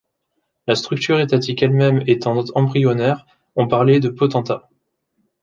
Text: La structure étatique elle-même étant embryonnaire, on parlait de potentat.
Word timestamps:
La 0.65 0.73
structure 0.73 1.19
étatique 1.19 1.61
elle-même 1.61 2.03
étant 2.07 2.43
embryonnaire, 2.55 3.27
on 3.55 3.67
parlait 3.67 3.99
de 3.99 4.09
potentat. 4.09 4.67